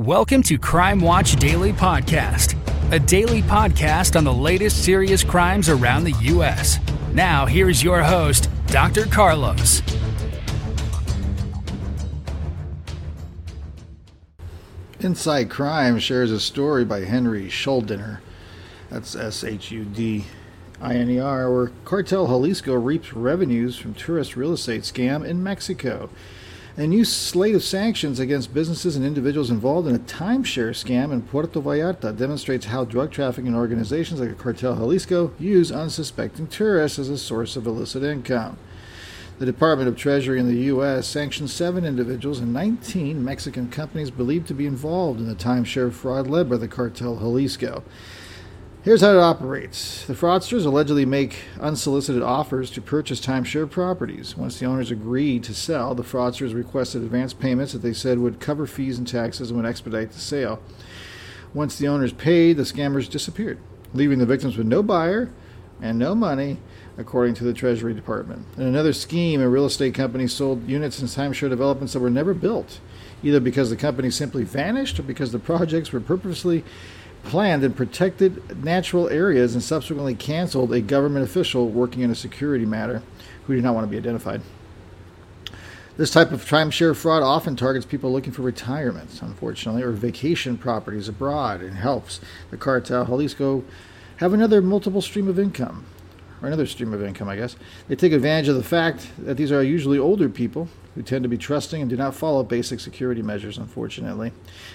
Welcome 0.00 0.42
to 0.44 0.56
Crime 0.56 0.98
Watch 0.98 1.36
Daily 1.36 1.74
Podcast, 1.74 2.56
a 2.90 2.98
daily 2.98 3.42
podcast 3.42 4.16
on 4.16 4.24
the 4.24 4.32
latest 4.32 4.82
serious 4.82 5.22
crimes 5.22 5.68
around 5.68 6.04
the 6.04 6.14
U.S. 6.22 6.78
Now, 7.12 7.44
here's 7.44 7.82
your 7.82 8.02
host, 8.02 8.48
Dr. 8.68 9.04
Carlos. 9.04 9.82
InSight 15.00 15.50
Crime 15.50 15.98
shares 15.98 16.32
a 16.32 16.40
story 16.40 16.86
by 16.86 17.00
Henry 17.00 17.48
Shuldiner. 17.48 18.20
That's 18.88 19.14
S 19.14 19.44
H 19.44 19.70
U 19.70 19.84
D 19.84 20.24
I 20.80 20.94
N 20.94 21.10
E 21.10 21.20
R, 21.20 21.52
where 21.52 21.72
Cartel 21.84 22.26
Jalisco 22.26 22.72
reaps 22.72 23.12
revenues 23.12 23.76
from 23.76 23.92
tourist 23.92 24.34
real 24.34 24.54
estate 24.54 24.84
scam 24.84 25.26
in 25.26 25.42
Mexico. 25.42 26.08
A 26.76 26.86
new 26.86 27.04
slate 27.04 27.56
of 27.56 27.64
sanctions 27.64 28.20
against 28.20 28.54
businesses 28.54 28.94
and 28.94 29.04
individuals 29.04 29.50
involved 29.50 29.88
in 29.88 29.96
a 29.96 29.98
timeshare 29.98 30.70
scam 30.70 31.12
in 31.12 31.22
Puerto 31.22 31.60
Vallarta 31.60 32.16
demonstrates 32.16 32.66
how 32.66 32.84
drug 32.84 33.10
trafficking 33.10 33.56
organizations 33.56 34.20
like 34.20 34.38
Cartel 34.38 34.76
Jalisco 34.76 35.32
use 35.38 35.72
unsuspecting 35.72 36.46
tourists 36.46 37.00
as 37.00 37.08
a 37.08 37.18
source 37.18 37.56
of 37.56 37.66
illicit 37.66 38.04
income. 38.04 38.56
The 39.40 39.46
Department 39.46 39.88
of 39.88 39.96
Treasury 39.96 40.38
in 40.38 40.46
the 40.46 40.66
U.S. 40.66 41.08
sanctioned 41.08 41.50
seven 41.50 41.84
individuals 41.84 42.38
and 42.38 42.52
19 42.52 43.24
Mexican 43.24 43.68
companies 43.68 44.12
believed 44.12 44.46
to 44.48 44.54
be 44.54 44.66
involved 44.66 45.18
in 45.18 45.26
the 45.26 45.34
timeshare 45.34 45.92
fraud 45.92 46.28
led 46.28 46.48
by 46.48 46.56
the 46.56 46.68
cartel 46.68 47.16
Jalisco. 47.16 47.82
Here's 48.82 49.02
how 49.02 49.10
it 49.10 49.18
operates 49.18 50.06
the 50.06 50.14
fraudsters 50.14 50.64
allegedly 50.64 51.04
make 51.04 51.44
unsolicited 51.60 52.22
offers 52.22 52.70
to 52.70 52.80
purchase 52.80 53.20
timeshare 53.20 53.70
properties. 53.70 54.38
Once 54.38 54.58
the 54.58 54.64
owners 54.64 54.90
agree 54.90 55.38
to 55.40 55.52
sell, 55.52 55.94
the 55.94 56.02
fraudsters 56.02 56.54
requested 56.54 57.02
advance 57.02 57.34
payments 57.34 57.74
that 57.74 57.80
they 57.80 57.92
said 57.92 58.20
would 58.20 58.40
cover 58.40 58.66
fees 58.66 58.96
and 58.96 59.06
taxes 59.06 59.50
and 59.50 59.60
would 59.60 59.68
expedite 59.68 60.12
the 60.12 60.18
sale. 60.18 60.62
Once 61.52 61.76
the 61.76 61.86
owners 61.86 62.14
paid, 62.14 62.56
the 62.56 62.62
scammers 62.62 63.10
disappeared, 63.10 63.58
leaving 63.92 64.18
the 64.18 64.24
victims 64.24 64.56
with 64.56 64.66
no 64.66 64.82
buyer 64.82 65.28
and 65.82 65.98
no 65.98 66.14
money 66.14 66.56
according 66.96 67.34
to 67.34 67.44
the 67.44 67.52
Treasury 67.52 67.92
Department. 67.92 68.46
In 68.56 68.62
another 68.62 68.94
scheme, 68.94 69.42
a 69.42 69.48
real 69.48 69.66
estate 69.66 69.92
company 69.92 70.26
sold 70.26 70.66
units 70.66 71.02
in 71.02 71.06
timeshare 71.06 71.50
developments 71.50 71.92
that 71.92 72.00
were 72.00 72.08
never 72.08 72.32
built, 72.32 72.80
either 73.22 73.40
because 73.40 73.68
the 73.68 73.76
company 73.76 74.08
simply 74.10 74.42
vanished 74.42 74.98
or 74.98 75.02
because 75.02 75.32
the 75.32 75.38
projects 75.38 75.92
were 75.92 76.00
purposely 76.00 76.64
planned 77.22 77.62
in 77.64 77.72
protected 77.72 78.64
natural 78.64 79.08
areas 79.08 79.54
and 79.54 79.62
subsequently 79.62 80.14
canceled 80.14 80.72
a 80.72 80.80
government 80.80 81.24
official 81.24 81.68
working 81.68 82.02
in 82.02 82.10
a 82.10 82.14
security 82.14 82.66
matter 82.66 83.02
who 83.46 83.54
did 83.54 83.64
not 83.64 83.74
want 83.74 83.86
to 83.86 83.90
be 83.90 83.96
identified. 83.96 84.42
This 85.96 86.10
type 86.10 86.32
of 86.32 86.44
timeshare 86.44 86.96
fraud 86.96 87.22
often 87.22 87.56
targets 87.56 87.84
people 87.84 88.10
looking 88.10 88.32
for 88.32 88.42
retirement, 88.42 89.20
unfortunately, 89.20 89.82
or 89.82 89.90
vacation 89.90 90.56
properties 90.56 91.08
abroad 91.08 91.60
and 91.60 91.74
helps 91.74 92.20
the 92.50 92.56
cartel 92.56 93.04
Jalisco 93.04 93.64
have 94.16 94.32
another 94.32 94.62
multiple 94.62 95.02
stream 95.02 95.28
of 95.28 95.38
income 95.38 95.84
or 96.40 96.48
another 96.48 96.66
stream 96.66 96.94
of 96.94 97.02
income, 97.02 97.28
I 97.28 97.36
guess. 97.36 97.56
They 97.88 97.96
take 97.96 98.12
advantage 98.12 98.48
of 98.48 98.56
the 98.56 98.62
fact 98.62 99.10
that 99.18 99.36
these 99.36 99.52
are 99.52 99.62
usually 99.62 99.98
older 99.98 100.28
people 100.28 100.68
who 100.94 101.02
tend 101.02 101.22
to 101.22 101.28
be 101.28 101.38
trusting 101.38 101.80
and 101.80 101.88
do 101.88 101.96
not 101.96 102.14
follow 102.14 102.42
basic 102.42 102.80
security 102.80 103.22
measures, 103.22 103.58
unfortunately. 103.58 104.32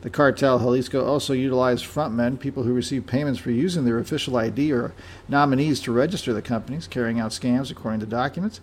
The 0.00 0.10
cartel 0.10 0.58
Jalisco 0.58 1.04
also 1.04 1.34
utilized 1.34 1.84
frontmen, 1.84 2.40
people 2.40 2.62
who 2.62 2.72
receive 2.72 3.06
payments 3.06 3.38
for 3.38 3.50
using 3.50 3.84
their 3.84 3.98
official 3.98 4.36
ID 4.36 4.72
or 4.72 4.94
nominees 5.28 5.80
to 5.82 5.92
register 5.92 6.32
the 6.32 6.42
companies, 6.42 6.86
carrying 6.86 7.20
out 7.20 7.32
scams 7.32 7.70
according 7.70 8.00
to 8.00 8.06
documents. 8.06 8.60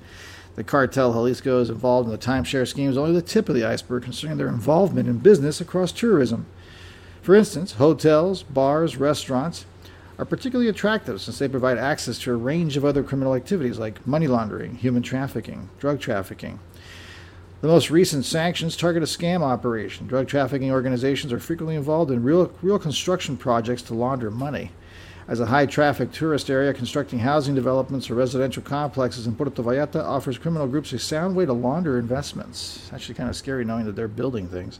The 0.55 0.63
cartel 0.63 1.13
Jalisco 1.13 1.59
is 1.59 1.69
involved 1.69 2.07
in 2.07 2.11
the 2.11 2.17
timeshare 2.17 2.67
schemes 2.67 2.97
only 2.97 3.13
the 3.13 3.21
tip 3.21 3.49
of 3.49 3.55
the 3.55 3.65
iceberg 3.65 4.03
concerning 4.03 4.37
their 4.37 4.47
involvement 4.47 5.09
in 5.09 5.19
business 5.19 5.61
across 5.61 5.91
tourism. 5.91 6.45
For 7.21 7.35
instance, 7.35 7.73
hotels, 7.73 8.43
bars, 8.43 8.97
restaurants, 8.97 9.65
are 10.17 10.25
particularly 10.25 10.69
attractive 10.69 11.21
since 11.21 11.39
they 11.39 11.47
provide 11.47 11.77
access 11.77 12.17
to 12.19 12.31
a 12.31 12.37
range 12.37 12.77
of 12.77 12.85
other 12.85 13.03
criminal 13.03 13.35
activities 13.35 13.77
like 13.77 14.05
money 14.07 14.27
laundering, 14.27 14.75
human 14.75 15.03
trafficking, 15.03 15.69
drug 15.77 15.99
trafficking. 15.99 16.59
The 17.65 17.71
most 17.71 17.89
recent 17.89 18.25
sanctions 18.25 18.77
target 18.77 19.01
a 19.01 19.07
scam 19.07 19.41
operation. 19.41 20.05
Drug 20.05 20.27
trafficking 20.27 20.71
organizations 20.71 21.33
are 21.33 21.39
frequently 21.39 21.75
involved 21.75 22.11
in 22.11 22.21
real, 22.21 22.51
real 22.61 22.77
construction 22.77 23.37
projects 23.37 23.81
to 23.81 23.95
launder 23.95 24.29
money. 24.29 24.69
As 25.27 25.39
a 25.39 25.47
high 25.47 25.65
traffic 25.65 26.11
tourist 26.11 26.51
area, 26.51 26.75
constructing 26.75 27.17
housing 27.17 27.55
developments 27.55 28.07
or 28.07 28.13
residential 28.13 28.61
complexes 28.61 29.25
in 29.25 29.33
Puerto 29.33 29.63
Vallarta 29.63 30.03
offers 30.03 30.37
criminal 30.37 30.67
groups 30.67 30.93
a 30.93 30.99
sound 30.99 31.35
way 31.35 31.47
to 31.47 31.53
launder 31.53 31.97
investments. 31.97 32.81
It's 32.83 32.93
actually 32.93 33.15
kind 33.15 33.31
of 33.31 33.35
scary 33.35 33.65
knowing 33.65 33.85
that 33.85 33.95
they're 33.95 34.07
building 34.07 34.47
things. 34.47 34.79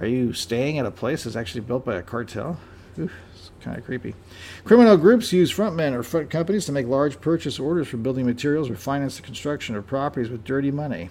Are 0.00 0.06
you 0.06 0.32
staying 0.32 0.80
at 0.80 0.86
a 0.86 0.90
place 0.90 1.22
that's 1.22 1.36
actually 1.36 1.60
built 1.60 1.84
by 1.84 1.94
a 1.94 2.02
cartel? 2.02 2.58
Oof, 2.98 3.12
it's 3.32 3.52
kind 3.60 3.78
of 3.78 3.84
creepy. 3.84 4.16
Criminal 4.64 4.96
groups 4.96 5.32
use 5.32 5.54
frontmen 5.54 5.92
or 5.92 6.02
front 6.02 6.30
companies 6.30 6.66
to 6.66 6.72
make 6.72 6.88
large 6.88 7.20
purchase 7.20 7.60
orders 7.60 7.86
for 7.86 7.98
building 7.98 8.26
materials 8.26 8.68
or 8.68 8.74
finance 8.74 9.18
the 9.18 9.22
construction 9.22 9.76
of 9.76 9.86
properties 9.86 10.30
with 10.30 10.42
dirty 10.42 10.72
money. 10.72 11.08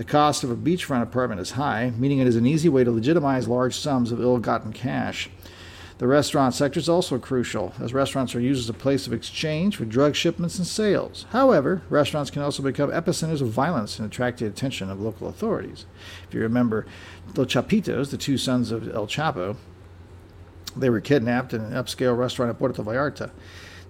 The 0.00 0.04
cost 0.04 0.42
of 0.44 0.50
a 0.50 0.56
beachfront 0.56 1.02
apartment 1.02 1.42
is 1.42 1.50
high, 1.50 1.92
meaning 1.98 2.20
it 2.20 2.26
is 2.26 2.34
an 2.34 2.46
easy 2.46 2.70
way 2.70 2.84
to 2.84 2.90
legitimize 2.90 3.46
large 3.46 3.76
sums 3.76 4.10
of 4.10 4.18
ill 4.18 4.38
gotten 4.38 4.72
cash. 4.72 5.28
The 5.98 6.06
restaurant 6.06 6.54
sector 6.54 6.80
is 6.80 6.88
also 6.88 7.18
crucial, 7.18 7.74
as 7.78 7.92
restaurants 7.92 8.34
are 8.34 8.40
used 8.40 8.62
as 8.62 8.70
a 8.70 8.72
place 8.72 9.06
of 9.06 9.12
exchange 9.12 9.76
for 9.76 9.84
drug 9.84 10.16
shipments 10.16 10.56
and 10.56 10.66
sales. 10.66 11.26
However, 11.32 11.82
restaurants 11.90 12.30
can 12.30 12.40
also 12.40 12.62
become 12.62 12.90
epicenters 12.90 13.42
of 13.42 13.48
violence 13.48 13.98
and 13.98 14.08
attract 14.10 14.38
the 14.38 14.46
attention 14.46 14.88
of 14.88 15.02
local 15.02 15.28
authorities. 15.28 15.84
If 16.26 16.32
you 16.32 16.40
remember, 16.40 16.86
the 17.34 17.44
Chapitos, 17.44 18.10
the 18.10 18.16
two 18.16 18.38
sons 18.38 18.70
of 18.70 18.88
El 18.94 19.06
Chapo, 19.06 19.56
they 20.74 20.88
were 20.88 21.02
kidnapped 21.02 21.52
in 21.52 21.60
an 21.60 21.72
upscale 21.72 22.16
restaurant 22.16 22.48
at 22.48 22.58
Puerto 22.58 22.82
Vallarta. 22.82 23.32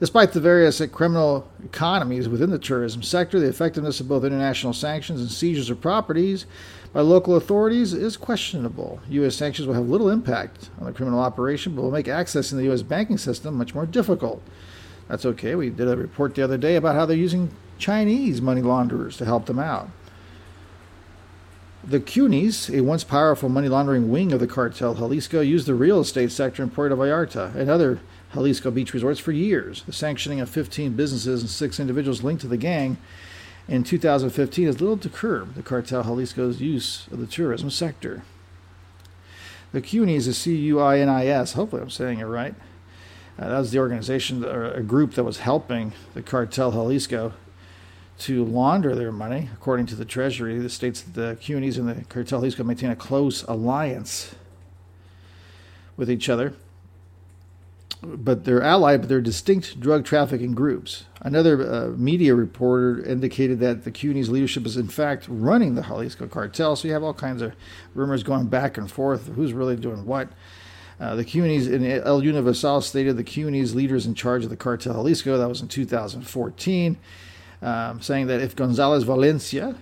Despite 0.00 0.32
the 0.32 0.40
various 0.40 0.80
criminal 0.92 1.46
economies 1.62 2.26
within 2.26 2.48
the 2.48 2.58
tourism 2.58 3.02
sector, 3.02 3.38
the 3.38 3.48
effectiveness 3.48 4.00
of 4.00 4.08
both 4.08 4.24
international 4.24 4.72
sanctions 4.72 5.20
and 5.20 5.30
seizures 5.30 5.68
of 5.68 5.82
properties 5.82 6.46
by 6.94 7.02
local 7.02 7.36
authorities 7.36 7.92
is 7.92 8.16
questionable. 8.16 8.98
U.S. 9.10 9.36
sanctions 9.36 9.68
will 9.68 9.74
have 9.74 9.90
little 9.90 10.08
impact 10.08 10.70
on 10.78 10.86
the 10.86 10.92
criminal 10.92 11.20
operation, 11.20 11.74
but 11.74 11.82
will 11.82 11.90
make 11.90 12.08
access 12.08 12.50
in 12.50 12.56
the 12.56 12.64
U.S. 12.64 12.80
banking 12.80 13.18
system 13.18 13.56
much 13.56 13.74
more 13.74 13.84
difficult. 13.84 14.42
That's 15.06 15.26
okay. 15.26 15.54
We 15.54 15.68
did 15.68 15.86
a 15.86 15.98
report 15.98 16.34
the 16.34 16.42
other 16.42 16.56
day 16.56 16.76
about 16.76 16.94
how 16.94 17.04
they're 17.04 17.14
using 17.14 17.50
Chinese 17.78 18.40
money 18.40 18.62
launderers 18.62 19.18
to 19.18 19.26
help 19.26 19.44
them 19.44 19.58
out. 19.58 19.90
The 21.82 21.98
Cuinis, 21.98 22.68
a 22.76 22.82
once 22.82 23.04
powerful 23.04 23.48
money 23.48 23.68
laundering 23.68 24.10
wing 24.10 24.32
of 24.32 24.40
the 24.40 24.46
cartel 24.46 24.94
Jalisco, 24.94 25.40
used 25.40 25.66
the 25.66 25.74
real 25.74 26.00
estate 26.00 26.30
sector 26.30 26.62
in 26.62 26.68
Puerto 26.68 26.94
Vallarta 26.94 27.54
and 27.54 27.70
other 27.70 28.00
Jalisco 28.34 28.70
beach 28.70 28.92
resorts 28.92 29.18
for 29.18 29.32
years. 29.32 29.82
The 29.84 29.92
sanctioning 29.92 30.40
of 30.40 30.50
15 30.50 30.92
businesses 30.92 31.40
and 31.40 31.48
six 31.48 31.80
individuals 31.80 32.22
linked 32.22 32.42
to 32.42 32.48
the 32.48 32.58
gang 32.58 32.98
in 33.66 33.82
2015 33.82 34.66
has 34.66 34.80
little 34.80 34.98
to 34.98 35.08
curb 35.08 35.54
the 35.54 35.62
cartel 35.62 36.02
Jalisco's 36.02 36.60
use 36.60 37.06
of 37.10 37.18
the 37.18 37.26
tourism 37.26 37.70
sector. 37.70 38.24
The 39.72 39.80
Cuinis 39.80 40.26
is 40.26 40.36
C 40.36 40.54
U 40.56 40.80
I 40.80 40.98
N 40.98 41.08
I 41.08 41.26
S. 41.26 41.54
Hopefully, 41.54 41.80
I'm 41.80 41.90
saying 41.90 42.18
it 42.18 42.24
right. 42.24 42.54
Uh, 43.38 43.48
that 43.48 43.58
was 43.58 43.70
the 43.70 43.78
organization, 43.78 44.44
or 44.44 44.70
a 44.70 44.82
group 44.82 45.14
that 45.14 45.24
was 45.24 45.38
helping 45.38 45.94
the 46.12 46.20
cartel 46.20 46.72
Jalisco 46.72 47.32
to 48.20 48.44
launder 48.44 48.94
their 48.94 49.12
money. 49.12 49.48
According 49.54 49.86
to 49.86 49.94
the 49.94 50.04
Treasury, 50.04 50.58
the 50.58 50.68
states 50.68 51.00
that 51.00 51.14
the 51.14 51.36
Cuinis 51.40 51.78
and 51.78 51.88
the 51.88 52.04
cartel 52.04 52.40
Jalisco 52.40 52.64
maintain 52.64 52.90
a 52.90 52.96
close 52.96 53.42
alliance 53.44 54.34
with 55.96 56.10
each 56.10 56.28
other. 56.28 56.54
But 58.02 58.44
they're 58.44 58.62
allied, 58.62 59.00
but 59.00 59.08
they're 59.08 59.20
distinct 59.20 59.78
drug 59.78 60.04
trafficking 60.04 60.54
groups. 60.54 61.04
Another 61.20 61.70
uh, 61.70 61.88
media 61.88 62.34
reporter 62.34 63.02
indicated 63.04 63.60
that 63.60 63.84
the 63.84 63.90
Cuinis' 63.90 64.30
leadership 64.30 64.64
is, 64.64 64.78
in 64.78 64.88
fact, 64.88 65.26
running 65.28 65.74
the 65.74 65.82
Jalisco 65.82 66.26
cartel. 66.26 66.76
So 66.76 66.88
you 66.88 66.94
have 66.94 67.02
all 67.02 67.12
kinds 67.12 67.42
of 67.42 67.52
rumors 67.94 68.22
going 68.22 68.46
back 68.46 68.78
and 68.78 68.90
forth 68.90 69.28
who's 69.28 69.52
really 69.52 69.76
doing 69.76 70.06
what. 70.06 70.28
Uh, 70.98 71.14
the 71.14 71.24
Cuinis 71.24 71.70
in 71.70 71.84
El 71.84 72.22
Universal 72.22 72.82
stated 72.82 73.16
the 73.16 73.24
Cuinis' 73.24 73.74
leaders 73.74 74.04
in 74.04 74.14
charge 74.14 74.44
of 74.44 74.50
the 74.50 74.56
cartel 74.56 74.94
Jalisco. 74.94 75.38
That 75.38 75.48
was 75.48 75.62
in 75.62 75.68
2014 75.68 76.98
um, 77.62 78.00
saying 78.00 78.26
that 78.28 78.40
if 78.40 78.56
Gonzalez 78.56 79.04
Valencia, 79.04 79.76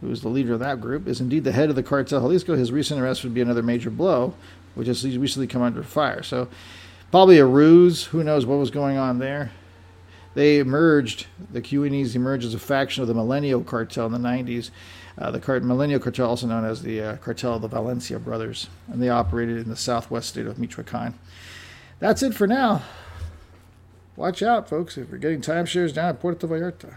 who 0.00 0.10
is 0.10 0.22
the 0.22 0.28
leader 0.28 0.54
of 0.54 0.60
that 0.60 0.80
group, 0.80 1.08
is 1.08 1.20
indeed 1.20 1.44
the 1.44 1.52
head 1.52 1.70
of 1.70 1.76
the 1.76 1.82
cartel 1.82 2.20
Jalisco, 2.20 2.56
his 2.56 2.72
recent 2.72 3.00
arrest 3.00 3.24
would 3.24 3.34
be 3.34 3.40
another 3.40 3.62
major 3.62 3.90
blow, 3.90 4.34
which 4.74 4.86
has 4.86 5.04
recently 5.16 5.46
come 5.46 5.62
under 5.62 5.82
fire. 5.82 6.22
So, 6.22 6.48
probably 7.10 7.38
a 7.38 7.46
ruse. 7.46 8.04
Who 8.06 8.24
knows 8.24 8.46
what 8.46 8.58
was 8.58 8.70
going 8.70 8.96
on 8.96 9.18
there? 9.18 9.52
They 10.34 10.58
emerged, 10.58 11.26
the 11.52 11.62
Cuinis 11.62 12.16
emerged 12.16 12.44
as 12.44 12.54
a 12.54 12.58
faction 12.58 13.02
of 13.02 13.08
the 13.08 13.14
Milenio 13.14 13.64
cartel 13.64 14.06
in 14.06 14.12
the 14.12 14.18
90s. 14.18 14.70
Uh, 15.16 15.30
the 15.30 15.38
Cart- 15.38 15.62
Milenio 15.62 16.02
cartel, 16.02 16.28
also 16.28 16.48
known 16.48 16.64
as 16.64 16.82
the 16.82 17.00
uh, 17.00 17.16
cartel 17.18 17.54
of 17.54 17.62
the 17.62 17.68
Valencia 17.68 18.18
brothers, 18.18 18.68
and 18.88 19.00
they 19.00 19.08
operated 19.08 19.58
in 19.58 19.68
the 19.68 19.76
southwest 19.76 20.30
state 20.30 20.46
of 20.46 20.58
Michoacan. 20.58 21.14
That's 22.00 22.20
it 22.24 22.34
for 22.34 22.48
now. 22.48 22.82
Watch 24.16 24.42
out, 24.42 24.68
folks, 24.68 24.98
if 24.98 25.10
you're 25.10 25.18
getting 25.18 25.40
timeshares 25.40 25.94
down 25.94 26.08
at 26.08 26.20
Puerto 26.20 26.48
Vallarta. 26.48 26.96